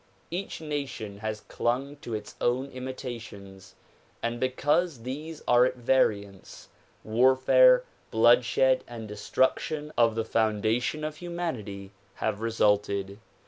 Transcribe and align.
Each 0.31 0.59
nation 0.59 1.19
has 1.19 1.41
clung 1.41 1.95
to 1.97 2.15
its 2.15 2.33
own 2.41 2.71
imitations 2.71 3.75
and 4.23 4.39
because 4.39 5.03
these 5.03 5.43
are 5.47 5.63
at 5.63 5.75
variance, 5.75 6.69
warfare, 7.03 7.83
bloodshed 8.09 8.83
and 8.87 9.07
destruc 9.07 9.59
tion 9.59 9.93
of 9.95 10.15
the 10.15 10.25
foundation 10.25 11.03
of 11.03 11.17
humanity 11.17 11.91
have 12.15 12.41
resulted. 12.41 13.19